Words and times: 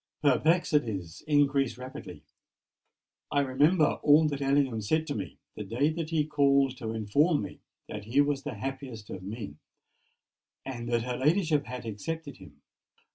Perplexities 0.23 1.21
increase 1.27 1.77
rapidly. 1.77 2.23
I 3.31 3.41
remember 3.41 3.99
all 4.01 4.27
that 4.29 4.41
Ellingham 4.41 4.81
said 4.81 5.05
to 5.05 5.13
me 5.13 5.37
the 5.55 5.63
day 5.63 5.89
that 5.91 6.09
he 6.09 6.25
called 6.25 6.75
to 6.77 6.89
inform 6.89 7.43
me 7.43 7.59
that 7.87 8.05
he 8.05 8.19
was 8.19 8.41
the 8.41 8.55
happiest 8.55 9.11
of 9.11 9.21
men, 9.21 9.59
and 10.65 10.89
that 10.89 11.03
her 11.03 11.17
ladyship 11.17 11.65
had 11.67 11.85
accepted 11.85 12.37
him. 12.37 12.63